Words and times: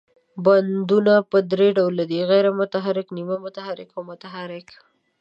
بندونه 0.45 1.13
په 1.31 1.37
درې 1.51 1.69
ډوله 1.77 2.03
دي، 2.11 2.19
غیر 2.31 2.45
متحرک، 2.59 3.07
نیمه 3.17 3.37
متحرک 3.45 3.89
او 3.95 4.01
متحرک. 4.09 4.67